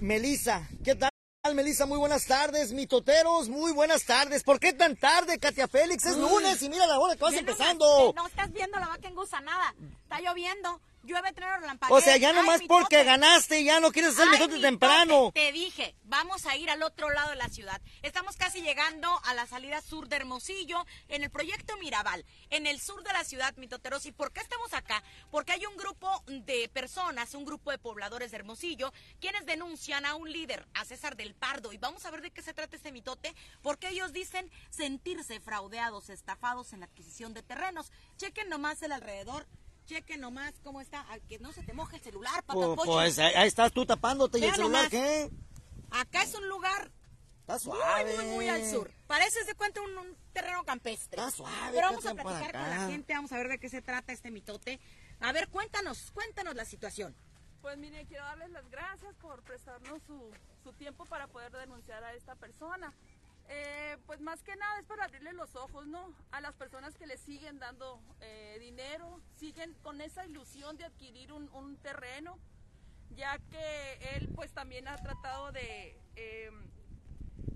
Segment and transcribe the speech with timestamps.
[0.00, 1.10] Melissa, ¿qué tal?
[1.54, 4.42] Melissa, muy buenas tardes, mitoteros, muy buenas tardes.
[4.42, 6.04] ¿Por qué tan tarde, Katia Félix?
[6.04, 8.12] Es lunes y mira la hora que vas empezando.
[8.14, 9.08] No estás viendo la vaca
[9.42, 9.74] nada.
[10.02, 14.60] Está lloviendo llueve, trueno, O sea, ya nomás porque ganaste, ya no quieres hacer mitote
[14.60, 15.30] temprano.
[15.32, 17.80] Te dije, vamos a ir al otro lado de la ciudad.
[18.02, 22.80] Estamos casi llegando a la salida sur de Hermosillo, en el proyecto Mirabal, en el
[22.80, 24.06] sur de la ciudad, mitoteros.
[24.06, 25.02] ¿Y por qué estamos acá?
[25.30, 30.14] Porque hay un grupo de personas, un grupo de pobladores de Hermosillo, quienes denuncian a
[30.14, 31.72] un líder, a César del Pardo.
[31.72, 36.10] Y vamos a ver de qué se trata este mitote, porque ellos dicen sentirse fraudeados,
[36.10, 37.92] estafados en la adquisición de terrenos.
[38.16, 39.46] Chequen nomás el alrededor
[39.86, 43.48] cheque nomás cómo está, que no se te moje el celular, papá pues, pues ahí
[43.48, 45.30] estás tú tapándote y el celular, ¿qué?
[45.90, 46.90] Acá es un lugar
[47.46, 48.16] Está suave.
[48.16, 48.90] Muy, muy, muy al sur.
[49.06, 51.20] Parece, se cuenta, un, terreno campestre.
[51.20, 51.70] Está suave.
[51.72, 54.32] Pero vamos a platicar con la gente, vamos a ver de qué se trata este
[54.32, 54.80] mitote.
[55.20, 57.14] A ver, cuéntanos, cuéntanos la situación.
[57.62, 60.28] Pues mire, quiero darles las gracias por prestarnos su,
[60.64, 62.92] su tiempo para poder denunciar a esta persona.
[63.48, 66.12] Eh, pues más que nada es para abrirle los ojos, ¿no?
[66.32, 71.32] A las personas que le siguen dando eh, dinero, siguen con esa ilusión de adquirir
[71.32, 72.38] un, terreno,
[73.10, 76.50] ya que él pues también ha tratado de eh,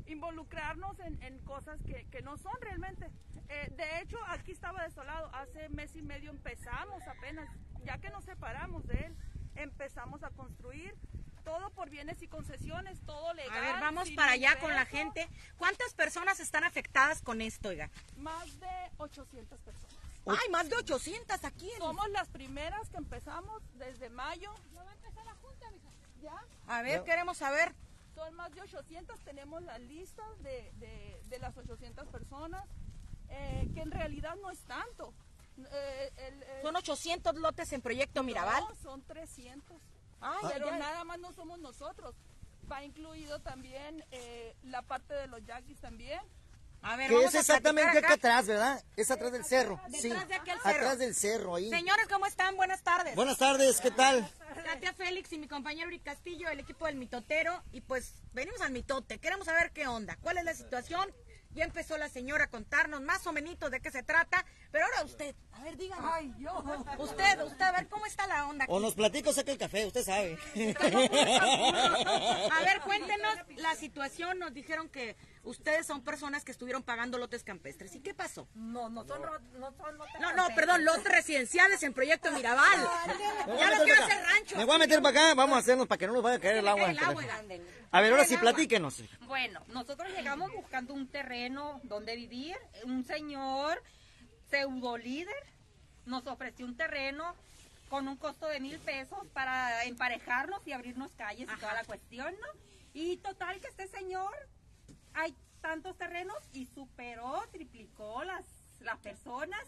[0.06, 3.10] involucrarnos en, cosas que, que, no son realmente.
[3.48, 7.48] de hecho, aquí estaba desolado, hace mes y medio empezamos apenas,
[7.84, 9.16] ya que nos separamos de él,
[9.56, 10.94] empezamos a construir
[11.50, 13.58] todo por bienes y concesiones, todo legal.
[13.58, 15.28] A ver, vamos para allá con la gente.
[15.56, 17.90] ¿Cuántas personas están afectadas con esto, oiga?
[18.18, 19.96] Más de 800 personas.
[20.26, 21.68] Ay, más de 800 aquí.
[21.78, 24.54] Somos las primeras que empezamos desde mayo.
[24.72, 25.88] ¿Ya va a empezar la junta, mija?
[26.22, 26.44] ¿Ya?
[26.68, 27.74] A ver, queremos saber.
[28.14, 30.70] Son más de 800, tenemos la lista de,
[31.28, 32.64] de, las 800 personas,
[33.28, 35.12] eh, que en realidad no es tanto.
[35.72, 38.62] Eh, ¿Son 800 lotes en Proyecto Mirabal?
[38.68, 39.80] No, son 300.
[40.48, 42.14] Pero nada más no somos nosotros.
[42.70, 46.20] Va incluido también eh, la parte de los yaquis también.
[46.82, 48.14] A ver, que es exactamente acá.
[48.14, 48.82] atrás, ¿verdad?
[48.96, 49.78] Es atrás del cerro.
[49.92, 50.76] sí, de aquel cerro.
[50.76, 51.68] Atrás del cerro, ahí.
[51.68, 52.56] Señores, ¿cómo están?
[52.56, 53.14] Buenas tardes.
[53.16, 54.26] Buenas tardes, ¿qué tal?
[54.64, 57.62] Katia Félix y mi compañero Uri Castillo, el equipo del mitotero.
[57.72, 59.18] Y pues venimos al mitote.
[59.18, 61.12] Queremos saber qué onda, cuál es la situación
[61.54, 63.40] ya empezó la señora a contarnos más o menos
[63.70, 66.08] de qué se trata, pero ahora usted, a ver, dígame.
[66.12, 66.62] Ay, yo.
[66.98, 68.64] Usted, usted, a ver, ¿cómo está la onda?
[68.68, 70.38] O nos platico, saca el café, usted sabe.
[72.50, 74.38] a ver, cuéntenos la situación.
[74.38, 77.94] Nos dijeron que ustedes son personas que estuvieron pagando lotes campestres.
[77.94, 78.48] ¿Y qué pasó?
[78.54, 79.22] No, no son,
[79.58, 82.80] no son lotes No, no, perdón, lotes residenciales en Proyecto Mirabal.
[83.46, 84.56] ya no quiero hacer rancho.
[84.56, 86.40] Me voy a meter para acá, vamos a hacernos para que no nos vaya a
[86.40, 86.92] caer el agua.
[87.90, 89.02] a ver, ahora sí, platíquenos.
[89.26, 92.56] Bueno, nosotros llegamos buscando un terreno donde vivir.
[92.84, 93.82] Un señor
[94.50, 95.34] pseudo líder
[96.06, 97.34] nos ofreció un terreno
[97.88, 102.32] con un costo de mil pesos para emparejarnos y abrirnos calles y toda la cuestión,
[102.40, 102.60] ¿no?
[102.94, 104.32] Y total que este señor
[105.20, 108.44] hay tantos terrenos y superó, triplicó las,
[108.80, 109.60] las personas.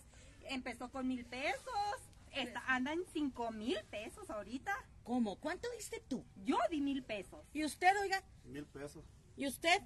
[0.48, 4.74] Empezó con mil pesos, está, anda en cinco mil pesos ahorita.
[5.04, 5.36] ¿Cómo?
[5.36, 6.24] ¿Cuánto diste tú?
[6.44, 7.44] Yo di mil pesos.
[7.52, 8.22] ¿Y usted, oiga?
[8.44, 9.04] Mil pesos.
[9.36, 9.82] ¿Y usted?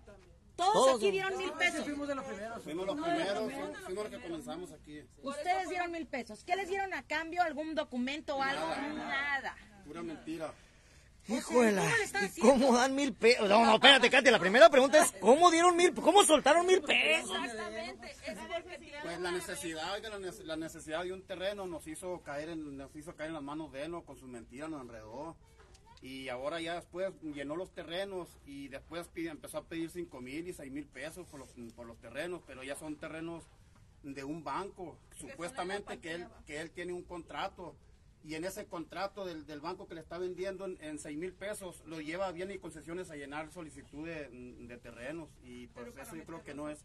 [0.57, 1.85] Todos, aquí dieron mil pesos.
[1.85, 2.63] fuimos de los primeros.
[2.63, 3.53] Fuimos los primeros,
[3.85, 5.03] fuimos los que comenzamos aquí.
[5.23, 6.43] Ustedes dieron mil pesos.
[6.45, 7.43] ¿Qué les dieron a cambio?
[7.43, 8.67] ¿Algún documento o algo?
[8.67, 9.55] Nada.
[9.85, 10.55] Pura mentira.
[11.29, 11.83] Híjole,
[12.41, 13.49] ¿cómo dan mil pesos?
[13.49, 17.37] No, no, espérate, Katia, la primera pregunta es, ¿cómo dieron mil, cómo soltaron mil pesos?
[17.45, 18.15] Exactamente,
[19.03, 20.03] Pues la necesidad,
[20.45, 23.73] la necesidad de un terreno nos hizo caer en, nos hizo caer en las manos
[23.73, 24.03] de él, ¿no?
[24.05, 25.37] con sus mentiras nos enredó.
[26.03, 30.53] Y ahora ya después llenó los terrenos y después empezó a pedir cinco mil y
[30.53, 33.43] seis mil pesos por los, por los terrenos, pero ya son terrenos
[34.05, 37.75] de un banco, supuestamente que él, que él tiene un contrato
[38.27, 41.33] y en ese contrato del, del, banco que le está vendiendo en, en 6 mil
[41.33, 45.31] pesos, lo lleva bien y concesiones a llenar solicitud de, de terrenos.
[45.45, 46.85] Y pues eso yo creo que no es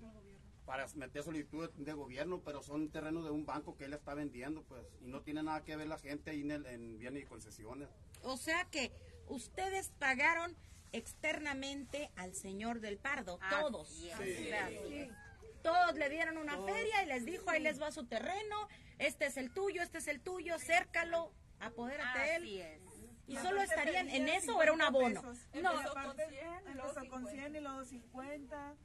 [0.66, 4.64] para meter solicitud de, gobierno, pero son terrenos de un banco que él está vendiendo,
[4.64, 7.26] pues, y no tiene nada que ver la gente ahí en, el, en bienes y
[7.26, 7.90] concesiones.
[8.22, 8.92] O sea que
[9.28, 10.56] ustedes pagaron
[10.92, 13.88] externamente al señor del Pardo, todos.
[13.90, 15.10] Sí.
[15.62, 18.68] Todos le dieron una feria y les dijo, ahí les va su terreno,
[18.98, 22.82] este es el tuyo, este es el tuyo, cércalo, apodérate de él.
[23.28, 25.22] ¿Y solo estarían en eso o era un abono?
[25.54, 28.76] No, empezó con 100 y luego 50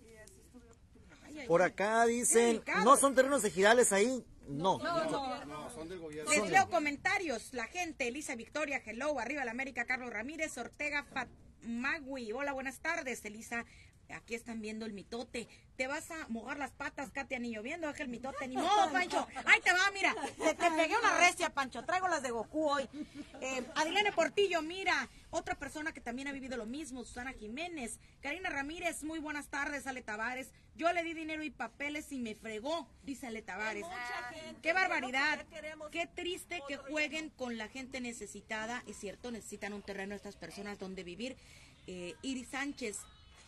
[0.00, 1.46] y así estuvo.
[1.46, 4.24] Por acá dicen, no son terrenos ejidales ahí.
[4.48, 4.78] No.
[4.78, 6.30] No, no, son del gobierno.
[6.30, 7.52] Les leo comentarios.
[7.52, 12.32] La gente, Elisa Victoria, hello, arriba la América, Carlos Ramírez, Ortega Fatmagui.
[12.32, 13.64] Hola, buenas tardes, Elisa
[14.12, 15.48] Aquí están viendo el mitote.
[15.76, 18.46] Te vas a mojar las patas, Katia, ni lloviendo, deja el mitote.
[18.46, 19.26] Ni modo, Pancho.
[19.46, 20.14] Ahí te va, mira.
[20.38, 21.84] Te, te pegué una recia, Pancho.
[21.84, 22.88] Traigo las de Goku hoy.
[23.40, 25.08] Eh, Adriana Portillo, mira.
[25.30, 27.98] Otra persona que también ha vivido lo mismo, Susana Jiménez.
[28.20, 30.52] Karina Ramírez, muy buenas tardes, Ale Tavares.
[30.74, 33.86] Yo le di dinero y papeles y me fregó, dice Ale Tavares.
[34.62, 35.44] Qué barbaridad.
[35.90, 38.82] Qué triste que jueguen con la gente necesitada.
[38.86, 41.36] Es cierto, necesitan un terreno estas personas donde vivir.
[41.86, 42.98] Eh, Iris Sánchez,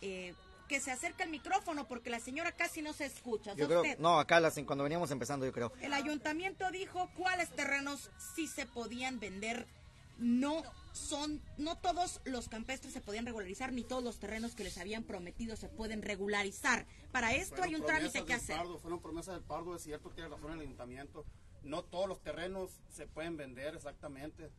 [0.01, 0.33] eh,
[0.67, 3.53] que se acerca el micrófono porque la señora casi no se escucha.
[3.55, 5.71] Yo creo, no, acá las, cuando veníamos empezando, yo creo.
[5.81, 9.67] El ayuntamiento dijo cuáles terrenos sí se podían vender.
[10.17, 10.63] No
[10.93, 15.03] son, no todos los campestres se podían regularizar, ni todos los terrenos que les habían
[15.03, 16.85] prometido se pueden regularizar.
[17.11, 18.55] Para esto hay un trámite que hacer.
[18.55, 21.25] Pardo, fueron promesas del Pardo, es cierto, tiene razón el ayuntamiento.
[21.63, 24.51] No todos los terrenos se pueden vender exactamente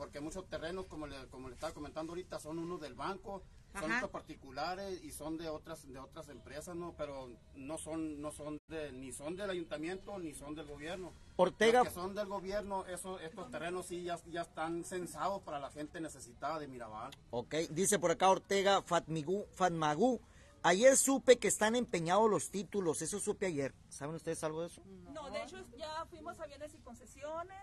[0.00, 3.42] porque muchos terrenos, como le, como le estaba comentando ahorita, son unos del banco,
[3.78, 8.32] son otros particulares y son de otras de otras empresas, no, pero no son no
[8.32, 11.12] son de ni son del ayuntamiento ni son del gobierno.
[11.36, 15.58] Ortega, Los que son del gobierno, esos estos terrenos sí ya, ya están censados para
[15.58, 17.10] la gente necesitada de Mirabal.
[17.30, 20.20] Ok, dice por acá Ortega Fatmigú, Fatmagú.
[20.62, 23.74] Ayer supe que están empeñados los títulos, eso supe ayer.
[23.88, 24.82] ¿Saben ustedes algo de eso?
[25.10, 27.56] No, de hecho ya fuimos a bienes y concesiones,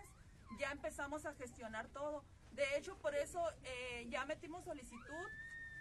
[0.57, 2.23] ya empezamos a gestionar todo.
[2.57, 5.27] De hecho, por eso eh, ya metimos solicitud,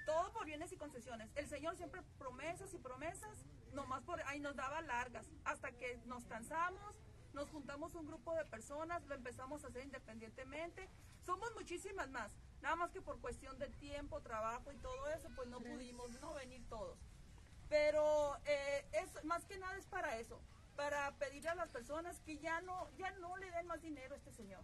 [0.06, 1.28] todo por bienes y concesiones.
[1.34, 6.24] El señor siempre promesas y promesas, nomás por ahí nos daba largas, hasta que nos
[6.24, 6.94] cansamos,
[7.34, 10.88] nos juntamos un grupo de personas, lo empezamos a hacer independientemente.
[11.26, 12.32] Somos muchísimas más,
[12.62, 16.32] nada más que por cuestión de tiempo, trabajo y todo eso, pues no pudimos no
[16.34, 16.96] venir todos.
[17.68, 20.40] Pero eh, es más que nada es para eso,
[20.76, 24.18] para pedirle a las personas que ya no, ya no le den más dinero a
[24.18, 24.62] este señor.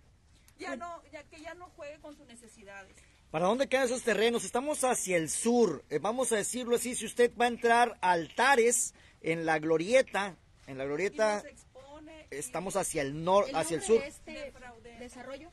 [0.59, 2.97] Ya no, ya que ya no juegue con sus necesidades.
[3.32, 4.44] ¿Para dónde quedan esos terrenos?
[4.44, 5.82] Estamos hacia el sur.
[5.88, 8.93] Eh, vamos a decirlo así, si usted va a entrar a altares
[9.23, 10.37] en la glorieta,
[10.67, 14.02] en la glorieta expone estamos hacia el norte, ¿El hacia el sur.
[14.02, 14.52] de este
[14.99, 15.50] desarrollo?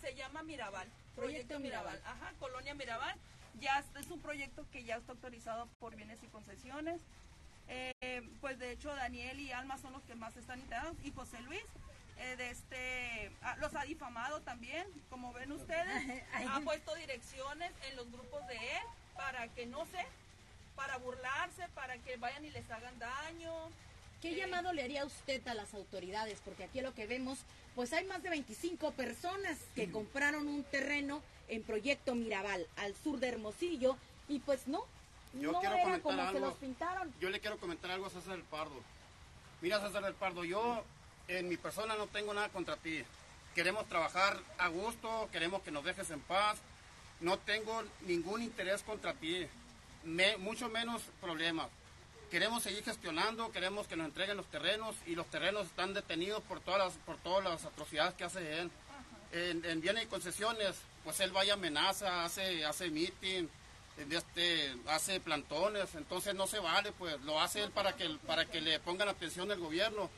[0.00, 0.88] Se llama Mirabal.
[1.14, 1.98] Proyecto Proyecto Mirabal.
[1.98, 2.16] Mirabal.
[2.22, 3.14] Ajá, Colonia Mirabal.
[3.60, 7.02] Ya es un proyecto que ya está autorizado por bienes y concesiones.
[7.68, 11.38] Eh, pues de hecho Daniel y Alma son los que más están integrados y José
[11.42, 11.64] Luis
[12.20, 17.96] eh, de este ah, los ha difamado también como ven ustedes ha puesto direcciones en
[17.96, 18.82] los grupos de él
[19.14, 20.06] para que no sé
[20.76, 23.70] para burlarse para que vayan y les hagan daño
[24.20, 26.40] ¿Qué llamado le haría usted a las autoridades?
[26.44, 27.38] Porque aquí lo que vemos,
[27.74, 33.18] pues hay más de 25 personas que compraron un terreno en Proyecto Mirabal, al sur
[33.18, 33.96] de Hermosillo,
[34.28, 34.84] y pues no,
[35.32, 37.14] Yo no quiero era comentar como se los pintaron.
[37.18, 38.78] Yo le quiero comentar algo a César del Pardo.
[39.62, 40.84] Mira, César del Pardo, yo
[41.38, 43.02] en mi persona no tengo nada contra ti.
[43.54, 46.58] Queremos trabajar a gusto, queremos que nos dejes en paz.
[47.20, 49.46] No tengo ningún interés contra ti,
[50.04, 51.68] me- mucho menos problemas.
[52.30, 56.60] Queremos seguir gestionando, queremos que nos entreguen los terrenos y los terrenos están detenidos por
[56.60, 58.70] todas las, por todas las atrocidades que hace él.
[59.32, 63.46] En, en bienes y concesiones, pues él vaya amenaza, hace, hace meeting,
[64.10, 68.60] este, hace plantones, entonces no se vale, pues lo hace él para que, para que
[68.60, 70.10] le pongan atención el gobierno.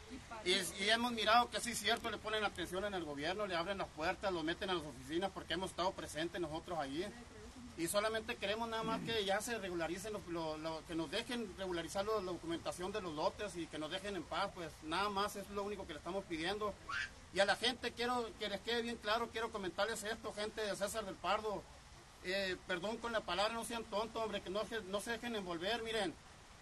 [0.44, 3.78] Y, hemos mirado que sí es cierto, le ponen atención en el gobierno, le abren
[3.78, 7.04] las puertas, lo meten a las oficinas porque hemos estado presentes nosotros allí.
[7.78, 12.20] Y solamente queremos nada más que ya se regularicen, lo- que nos dejen regularizar la
[12.20, 15.62] documentación de los lotes y que nos dejen en paz, pues nada más es lo
[15.62, 16.74] único que le estamos pidiendo.
[17.32, 20.76] Y a la gente quiero que les quede bien claro, quiero comentarles esto, gente de
[20.76, 21.62] César del Pardo.
[22.24, 25.82] Eh, perdón con la palabra, no sean tontos, hombre, que no, no se dejen envolver.
[25.82, 26.14] Miren,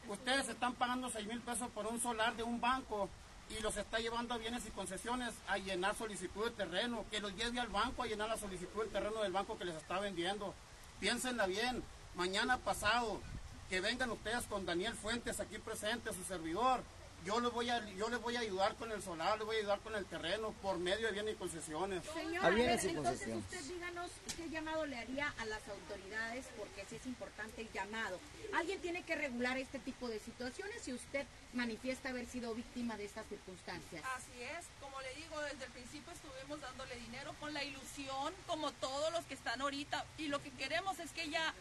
[0.09, 3.09] ustedes están pagando 6 mil pesos por un solar de un banco
[3.51, 7.35] y los está llevando a bienes y concesiones a llenar solicitud de terreno, que los
[7.35, 10.55] lleve al banco a llenar la solicitud de terreno del banco que les está vendiendo.
[11.01, 11.83] Piénsenla bien,
[12.15, 13.21] mañana pasado,
[13.69, 16.83] que vengan ustedes con Daniel Fuentes aquí presente, su servidor.
[17.25, 19.59] Yo les voy a, yo les voy a ayudar con el solar, les voy a
[19.59, 22.03] ayudar con el terreno por medio de bienes y concesiones.
[22.15, 26.87] Señor, Ah, a ver, entonces usted díganos qué llamado le haría a las autoridades, porque
[26.89, 28.19] sí es importante el llamado.
[28.55, 33.05] Alguien tiene que regular este tipo de situaciones y usted manifiesta haber sido víctima de
[33.05, 34.03] estas circunstancias.
[34.17, 38.73] Así es, como le digo, desde el principio estuvimos dándole dinero con la ilusión, como
[38.73, 41.53] todos los que están ahorita, y lo que queremos es que ya,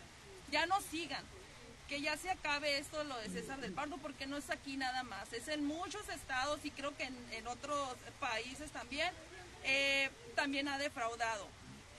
[0.51, 1.24] ya no sigan,
[1.89, 5.03] que ya se acabe esto, lo de César del Pardo, porque no es aquí nada
[5.03, 9.12] más, es en muchos estados y creo que en, en otros países también,
[9.63, 11.48] eh, también ha defraudado.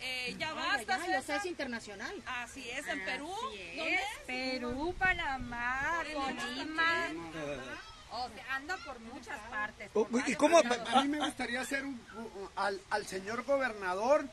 [0.02, 1.36] Eh, ya basta, ya, y o sea, César.
[1.40, 2.22] es internacional.
[2.24, 3.30] Así es, en Perú.
[3.54, 3.76] Es.
[3.76, 3.98] ¿Dónde?
[4.26, 7.08] Perú, Panamá, Colima.
[8.12, 9.90] O sea, anda por muchas partes.
[9.94, 10.58] Oh, por ¿y cómo-.
[10.58, 14.26] A mí me gustaría hacer un, un- al, al señor gobernador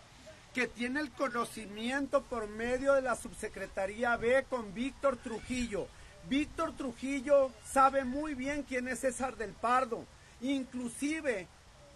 [0.57, 5.87] que tiene el conocimiento por medio de la subsecretaría B con Víctor Trujillo.
[6.27, 10.03] Víctor Trujillo sabe muy bien quién es César del Pardo.
[10.41, 11.47] Inclusive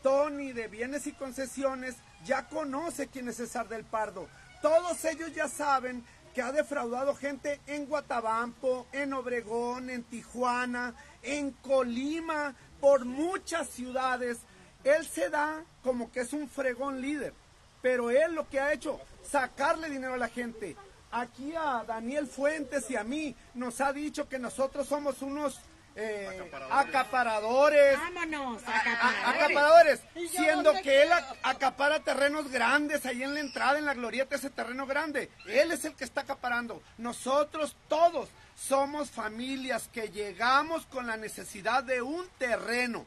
[0.03, 4.27] Tony de Bienes y Concesiones ya conoce quién es César del Pardo.
[4.61, 6.03] Todos ellos ya saben
[6.35, 14.37] que ha defraudado gente en Guatabampo, en Obregón, en Tijuana, en Colima, por muchas ciudades.
[14.83, 17.33] Él se da como que es un fregón líder,
[17.81, 20.75] pero él lo que ha hecho, sacarle dinero a la gente.
[21.11, 25.59] Aquí a Daniel Fuentes y a mí nos ha dicho que nosotros somos unos
[25.95, 27.97] eh, acaparadores.
[28.00, 29.25] Vámonos, A- a- acaparadores.
[29.35, 34.35] acaparadores, siendo que él ac- acapara terrenos grandes ahí en la entrada, en la glorieta,
[34.35, 35.29] ese terreno grande.
[35.47, 36.81] Él es el que está acaparando.
[36.97, 43.05] Nosotros todos somos familias que llegamos con la necesidad de un terreno.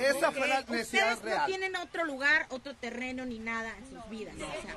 [0.00, 1.46] Esa fue la necesidad Ustedes no real.
[1.46, 4.36] tienen otro lugar, otro terreno ni nada en sus vidas.
[4.36, 4.74] De o sea,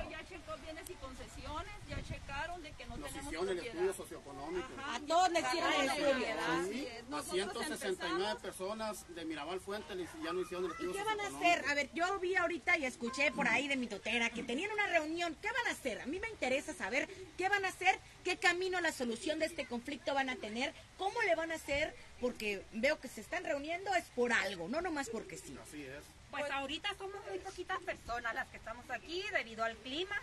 [0.62, 3.76] bienes y concesiones, ya checaron de que no Nos tenemos hicieron el propiedad.
[3.76, 4.68] estudio socioeconómico.
[4.86, 6.10] a todos les hicieron el la estudio.
[6.12, 7.00] propiedad, así Sí, es.
[7.04, 10.94] a Nosotros 169 empezamos- personas de Mirabal Fuente les- ya no hicieron el ¿Y estudio
[10.94, 11.66] qué van a hacer?
[11.68, 14.88] A ver, yo vi ahorita y escuché por ahí de mi totera que tenían una
[14.88, 15.36] reunión.
[15.42, 16.02] ¿Qué van a hacer?
[16.02, 17.08] A mí me interesa saber
[17.38, 20.74] qué van a hacer, qué camino a la solución de este conflicto van a tener,
[20.98, 24.82] cómo le van a hacer, porque veo que se están reuniendo es por algo, no
[24.82, 25.58] nomás porque sí.
[25.62, 26.04] Así es.
[26.32, 30.16] Pues ahorita somos muy poquitas personas las que estamos aquí debido al clima.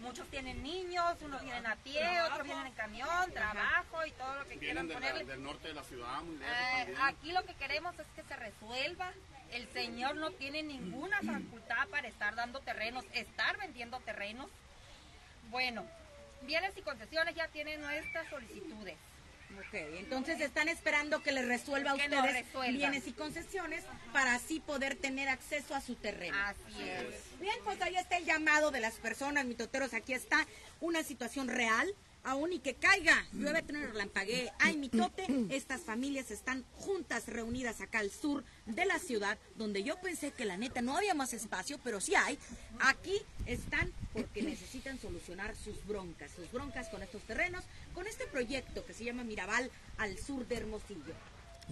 [0.00, 4.48] Muchos tienen niños, unos vienen a pie, otros vienen en camión, trabajo y todo lo
[4.48, 5.24] que quieran Vienen la- ponerle.
[5.32, 8.36] del norte de la ciudad, muy lejos Eh, aquí lo que queremos es que se
[8.36, 9.12] resuelva.
[9.50, 14.48] El señor no tiene ninguna facultad para estar dando terrenos, estar vendiendo terrenos.
[15.50, 15.84] Bueno,
[16.42, 18.96] bienes y concesiones ya tienen nuestras solicitudes.
[19.56, 24.34] Ok, entonces están esperando que les resuelva a Que nos ustedes bienes y concesiones para
[24.34, 26.36] así poder tener acceso a su terreno.
[26.44, 27.40] Así es.
[27.40, 29.94] Bien, pues ahí está el llamado de las personas, mitoteros.
[29.94, 30.46] Aquí está
[30.80, 31.92] una situación real,
[32.24, 35.26] aún y que caiga, llueve, trueno, relampaguee, hay mitote.
[35.50, 40.44] Estas familias están juntas, reunidas acá al sur de la ciudad, donde yo pensé que
[40.44, 42.38] la neta no había más espacio, pero sí hay.
[42.80, 48.84] Aquí están porque necesitan solucionar sus broncas, sus broncas con estos terrenos, con este proyecto
[48.84, 51.14] que se llama Mirabal al sur de Hermosillo.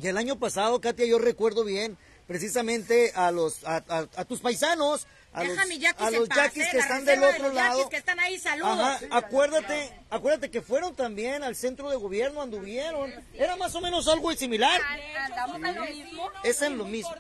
[0.00, 4.40] Y el año pasado, Katia, yo recuerdo bien, precisamente a los a, a- a tus
[4.40, 7.88] paisanos, a los, yaquis a los yaquis que están del de otro lado.
[7.88, 8.78] que están ahí, saludos.
[8.78, 13.12] Ajá, acuérdate, acuérdate que fueron también al centro de gobierno, anduvieron.
[13.34, 14.80] Era más o menos algo similar.
[15.24, 16.30] Andamos en lo mismo.
[16.42, 17.14] Es en lo mismo.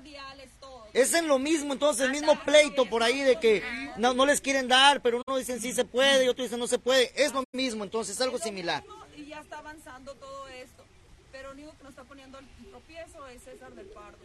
[0.92, 3.62] Es en lo mismo, entonces, el mismo pleito por ahí de que
[3.98, 6.66] no, no les quieren dar, pero uno dicen sí se puede y otro dicen no
[6.66, 7.12] se puede.
[7.22, 8.82] Es lo mismo, entonces, algo similar.
[9.14, 10.84] Y ya está avanzando todo esto.
[11.32, 14.16] Pero el único que nos está poniendo el tropiezo es César del Pardo.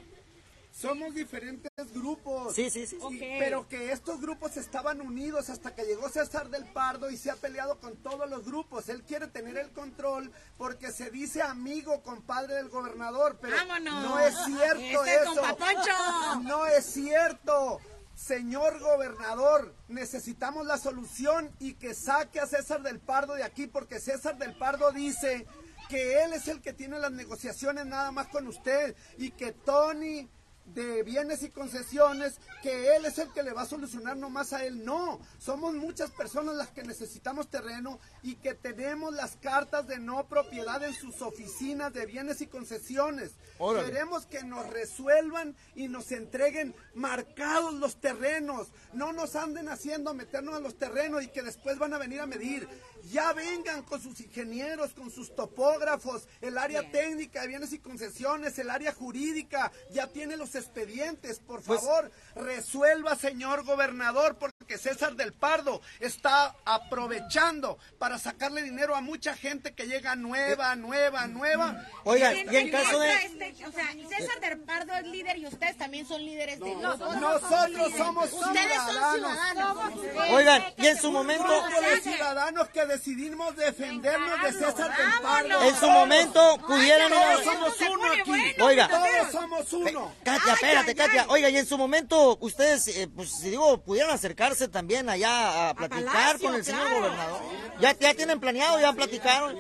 [0.82, 2.56] Somos diferentes grupos.
[2.56, 2.98] Sí, sí, sí.
[3.20, 7.36] Pero que estos grupos estaban unidos hasta que llegó César del Pardo y se ha
[7.36, 8.90] peleado con todos los grupos.
[8.90, 14.04] Él quiere tener el control porque se dice amigo, compadre del gobernador, pero ¡Vámonos!
[14.04, 16.42] no es cierto ¡Ese eso.
[16.42, 17.80] No es cierto.
[18.16, 24.00] Señor gobernador, necesitamos la solución y que saque a César del Pardo de aquí porque
[24.00, 25.48] César del Pardo dice
[25.90, 30.28] que él es el que tiene las negociaciones nada más con usted y que Tony
[30.74, 34.66] de bienes y concesiones, que él es el que le va a solucionar nomás a
[34.66, 34.86] él.
[34.86, 40.28] No, somos muchas personas las que necesitamos terreno y que tenemos las cartas de no
[40.28, 43.32] propiedad en sus oficinas de bienes y concesiones.
[43.58, 43.88] Órale.
[43.88, 48.70] Queremos que nos resuelvan y nos entreguen marcados los terrenos.
[48.94, 52.26] No nos anden haciendo meternos a los terrenos y que después van a venir a
[52.26, 52.68] medir.
[53.12, 58.60] Ya vengan con sus ingenieros, con sus topógrafos, el área técnica de bienes y concesiones,
[58.60, 61.40] el área jurídica, ya tiene los expedientes.
[61.40, 68.96] Por Pues- favor, resuelva, señor gobernador, porque César del Pardo está aprovechando para sacarle dinero
[68.96, 71.86] a mucha gente que llega nueva, nueva, nueva.
[72.04, 73.14] Oigan, y en caso de...
[73.14, 77.92] este- o sea, César del Pardo es líder y ustedes también son líderes de Nosotros
[77.98, 79.94] somos Ustedes son ciudadanos.
[80.32, 81.48] Oigan, y en su momento...
[81.82, 85.64] Los ciudadanos que decidimos defendernos de César del Pardo.
[85.64, 87.10] En su momento pudieran...
[87.12, 88.62] Todos somos uno aquí.
[88.62, 88.88] Oiga.
[88.88, 90.14] Todos somos uno.
[90.24, 91.26] Katia, espérate, Katia.
[91.30, 95.74] Oiga, y en su momento, ustedes, eh, pues, si digo, pudieran acercarse también allá a
[95.74, 97.00] platicar Palacio, con el señor claro.
[97.02, 97.42] gobernador.
[97.80, 99.58] Ya, ya tienen planeado, ya platicaron.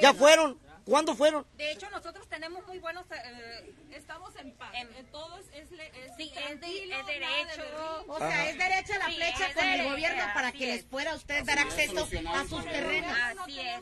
[0.00, 0.58] Ya fueron.
[0.84, 1.44] ¿Cuándo fueron?
[1.56, 3.04] De hecho, nosotros tenemos muy buenos...
[3.10, 4.70] eh, Estamos en paz.
[4.74, 5.68] En- En todo es, es,
[6.16, 7.62] Sí, es de- es de derecho.
[7.62, 7.62] berrinche.
[8.08, 10.76] O sea, es derecha la Sí, flecha es con el derecha, gobierno para que es.
[10.76, 13.12] les pueda a ustedes dar acceso a sus terrenos.
[13.40, 13.80] Así es.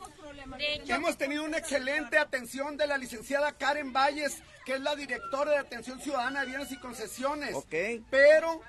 [0.57, 4.95] De hecho, Hemos tenido una excelente atención de la licenciada Karen Valles, que es la
[4.95, 7.53] directora de Atención Ciudadana de Bienes y Concesiones.
[7.53, 7.73] Ok.
[8.09, 8.61] Pero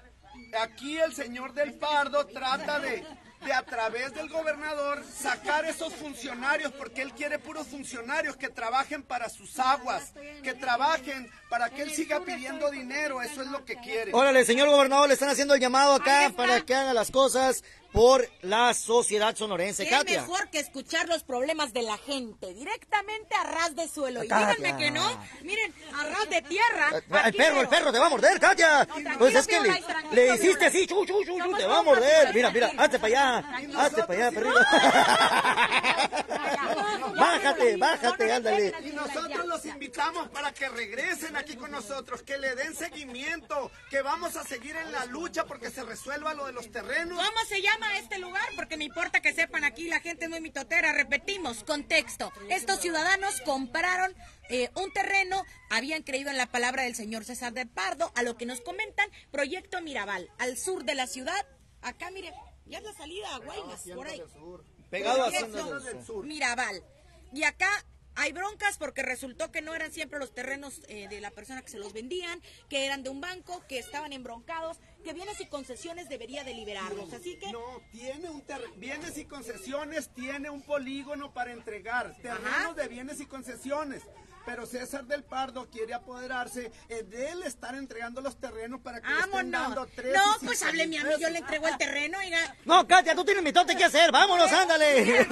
[0.60, 3.04] aquí el señor del Pardo trata de
[3.44, 9.02] de a través del gobernador sacar esos funcionarios, porque él quiere puros funcionarios que trabajen
[9.02, 10.12] para sus aguas,
[10.42, 14.12] que trabajen para que él siga pidiendo dinero, eso es lo que quiere.
[14.12, 17.62] Órale, señor gobernador, le están haciendo el llamado acá para que haga las cosas
[17.96, 20.20] por la sociedad sonorense, ¿Qué Katia.
[20.20, 24.22] mejor que escuchar los problemas de la gente directamente a ras de suelo?
[24.22, 24.54] Y Katia.
[24.54, 26.90] díganme que no, miren, a ras de tierra.
[26.92, 28.84] Eh, El perro, el perro te va a morder, Katia.
[28.84, 29.58] tranquilo, Pues es que
[30.12, 32.34] le, hiciste así, chu, chu, chu, chu, Somos te va a morder.
[32.34, 34.60] Mira, mira, hazte para allá, hazte para allá, perrito.
[37.18, 38.74] Bájate, bájate, ándale.
[39.56, 44.44] Los invitamos para que regresen aquí con nosotros, que le den seguimiento, que vamos a
[44.44, 47.16] seguir en la lucha porque se resuelva lo de los terrenos.
[47.16, 48.44] ¿Cómo se llama este lugar?
[48.54, 50.92] Porque me importa que sepan aquí, la gente es muy mitotera.
[50.92, 52.34] Repetimos, contexto.
[52.50, 54.14] Estos ciudadanos compraron
[54.50, 58.36] eh, un terreno, habían creído en la palabra del señor César del Pardo, a lo
[58.36, 61.46] que nos comentan, Proyecto Mirabal, al sur de la ciudad.
[61.80, 62.30] Acá, mire,
[62.66, 64.22] ya es la salida a Guaymas, por ahí.
[64.90, 66.26] Pegado a Hacienda del Sur.
[66.26, 66.84] Mirabal.
[67.32, 67.70] Y acá
[68.16, 71.70] hay broncas porque resultó que no eran siempre los terrenos eh, de la persona que
[71.70, 76.08] se los vendían, que eran de un banco, que estaban embroncados, que bienes y concesiones
[76.08, 77.12] debería de liberarlos.
[77.12, 82.46] Así que No, tiene un ter- bienes y concesiones, tiene un polígono para entregar, terrenos
[82.50, 82.72] Ajá.
[82.74, 84.02] de bienes y concesiones.
[84.46, 89.08] Pero César del Pardo quiere apoderarse eh, de él estar entregando los terrenos para que
[89.08, 89.88] le estén dando Vámonos.
[89.94, 92.56] tres y No, pues mil hábleme a mí, yo le entrego el terreno, oiga.
[92.64, 94.12] No, Katia, tú tienes mitote que hacer.
[94.12, 95.26] Vámonos, ándale.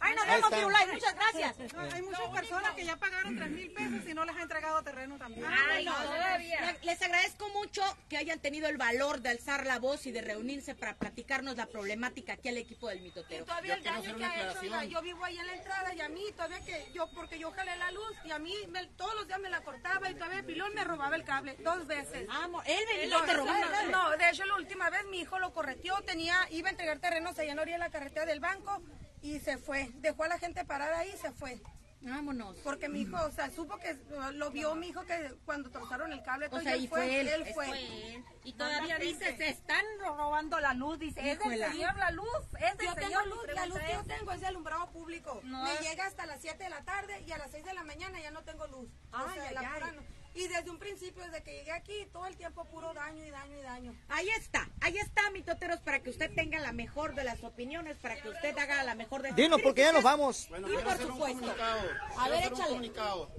[0.00, 1.56] Ay, nos Ahí vemos, muchas gracias.
[1.92, 5.18] Hay muchas personas que ya pagaron 3 mil pesos y no les ha entregado terreno
[5.18, 5.46] también.
[5.46, 10.06] Ay, no, le- Les agradezco mucho que hayan tenido el valor de alzar la voz
[10.06, 13.44] y de reunirse para platicarnos la problemática aquí al equipo del mitotero.
[13.44, 16.22] todavía el daño que ha hecho, yo vivo ahí en la entrada y a mí
[16.32, 19.40] todavía que yo, porque yo jalé la luz y a mí me- todos los días
[19.40, 22.26] me la cortaba y todavía el pilón me robaba el cable dos veces.
[22.26, 23.92] Vamos, él venía y No, te robaba el cable.
[23.92, 27.38] no, de hecho la última vez mi hijo lo correteó, tenía, iba a entregar terrenos
[27.38, 28.82] allá en la orilla de la carretera del banco
[29.22, 31.60] y se fue, dejó a la gente parada ahí y se fue.
[32.00, 32.56] Vámonos.
[32.58, 33.96] Porque mi hijo, o sea, supo que
[34.34, 37.28] lo vio mi hijo que cuando trozaron el cable, O todo, sea, y fue él.
[37.28, 37.68] él fue.
[38.14, 38.24] él.
[38.44, 42.28] Y todavía dice, se están robando la luz, dice, es del señor la luz,
[42.60, 45.40] es del Yo tengo señor luz, la luz que yo tengo es de alumbrado público.
[45.44, 45.64] No.
[45.64, 48.20] Me llega hasta las 7 de la tarde y a las 6 de la mañana
[48.20, 48.88] ya no tengo luz.
[49.12, 50.02] O Ay, sea, ay, la pura no.
[50.38, 53.58] Y desde un principio, desde que llegué aquí, todo el tiempo puro daño y daño
[53.58, 53.96] y daño.
[54.08, 58.22] Ahí está, ahí está, mitoteros, para que usted tenga la mejor de las opiniones, para
[58.22, 60.46] que usted haga la mejor de Dinos, porque ya nos vamos.
[60.48, 61.40] Bueno, Y por hacer un supuesto.
[61.40, 61.80] comunicado.
[62.18, 62.68] A ver, hacer un échale.
[62.70, 63.30] comunicado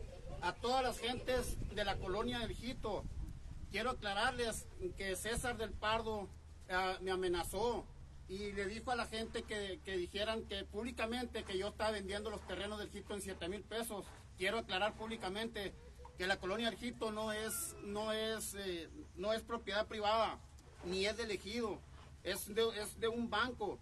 [0.41, 3.05] a todas las gentes de la colonia del Jito.
[3.71, 6.27] Quiero aclararles que César del Pardo
[6.69, 7.85] ah, me amenazó
[8.27, 12.29] y le dijo a la gente que, que dijeran que públicamente que yo estaba vendiendo
[12.29, 14.05] los terrenos del Jito en 7 mil pesos.
[14.37, 15.73] Quiero aclarar públicamente
[16.19, 20.37] que la colonia del Jito no es, no es, eh, no es propiedad privada,
[20.83, 21.79] ni es de elegido,
[22.23, 23.79] es de, es de un banco.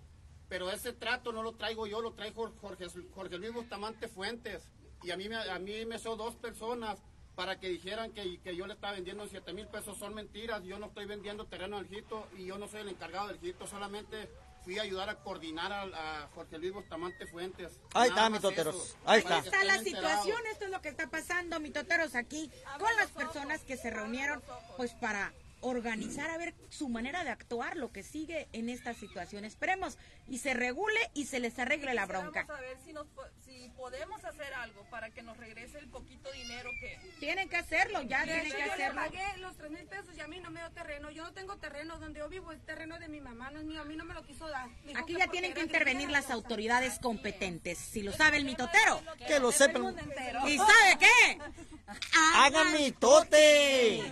[0.47, 4.62] Pero ese trato no lo traigo yo, lo trae Jor- Jorge, Jorge Luis Bustamante Fuentes.
[5.04, 7.00] Y a mí, me, a mí me son dos personas
[7.36, 9.97] para que dijeran que, que yo le estaba vendiendo en 7 mil pesos.
[9.97, 13.30] Son mentiras, yo no estoy vendiendo terreno al Jito y yo no soy el encargado
[13.30, 14.30] del Jito, solamente
[14.63, 17.80] fui a ayudar a coordinar a, a Jorge Luis Bustamante Fuentes.
[17.93, 18.76] Ahí Nada está, más mitoteros.
[18.76, 18.97] eso.
[19.06, 19.50] Ahí Para está.
[19.50, 20.41] está la situación,
[20.77, 24.43] lo que está pasando, mitoteros, aquí, con las personas que se reunieron,
[24.77, 25.33] pues para
[25.67, 29.45] organizar a ver su manera de actuar, lo que sigue en esta situación.
[29.45, 32.45] Esperemos y se regule y se les arregle la bronca.
[32.47, 33.08] Vamos a ver si, nos,
[33.45, 36.97] si podemos hacer algo para que nos regrese el poquito dinero que...
[37.19, 39.01] Tienen que hacerlo, ya De tienen hecho, que yo le hacerlo.
[39.01, 41.10] pagué los 3 mil pesos y a mí no me dio terreno.
[41.12, 43.82] Yo no tengo terreno donde yo vivo, es terreno de mi mamá, no es mío.
[43.82, 44.67] A mí no me lo quiso dar.
[44.86, 47.77] Dijo Aquí ya tienen que intervenir las autoridades competentes.
[47.77, 49.01] Si lo sabe el mitotero.
[49.27, 49.95] Que lo sepan.
[50.47, 51.39] ¿Y sabe qué?
[52.36, 54.03] Hagan mitote.